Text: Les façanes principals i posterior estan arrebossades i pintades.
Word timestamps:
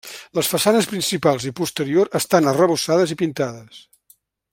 Les 0.37 0.47
façanes 0.51 0.87
principals 0.93 1.45
i 1.49 1.53
posterior 1.59 2.09
estan 2.21 2.49
arrebossades 2.53 3.15
i 3.17 3.19
pintades. 3.21 3.83